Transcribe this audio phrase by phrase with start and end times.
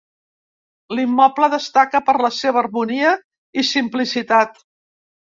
[0.99, 3.11] L'immoble destaca per la seva harmonia
[3.63, 4.57] i simplicitat.